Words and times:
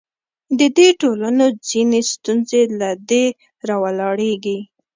د 0.59 0.61
دې 0.77 0.87
ټولنو 1.01 1.45
ځینې 1.69 1.99
ستونزې 2.11 2.61
له 2.79 2.89
دې 3.09 3.25
راولاړېږي. 3.67 4.59